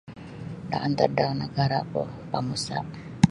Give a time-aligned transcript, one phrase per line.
[0.85, 2.01] Antad da nagaraku
[2.31, 2.77] bangsa.